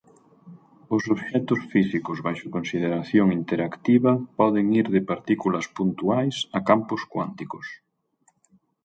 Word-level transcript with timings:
Os 0.95 1.03
obxectos 1.13 1.59
físicos 1.73 2.17
baixo 2.25 2.47
consideración 2.55 3.27
interactiva 3.39 4.11
poden 4.39 4.65
ir 4.79 4.87
de 4.95 5.01
partículas 5.11 5.65
puntuais 5.77 6.35
a 6.57 6.59
campos 6.69 7.01
cuánticos. 7.13 7.67